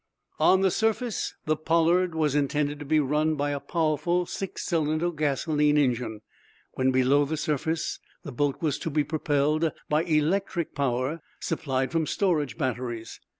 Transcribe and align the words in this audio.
On 0.39 0.61
the 0.61 0.71
surface 0.71 1.35
the 1.45 1.55
"Pollard" 1.55 2.15
was 2.15 2.33
intended 2.33 2.79
to 2.79 2.85
be 2.85 2.99
run 2.99 3.35
by 3.35 3.51
a 3.51 3.59
powerful 3.59 4.25
six 4.25 4.65
cylinder 4.65 5.11
gasoline 5.11 5.77
engine. 5.77 6.21
When 6.73 6.89
below 6.89 7.23
the 7.23 7.37
surface 7.37 7.99
the 8.23 8.31
boat 8.31 8.63
was 8.63 8.79
to 8.79 8.89
be 8.89 9.03
propelled 9.03 9.71
by 9.89 10.01
electric 10.01 10.73
power 10.73 11.21
supplied 11.39 11.91
from 11.91 12.07
storage 12.07 12.57
batteries. 12.57 13.19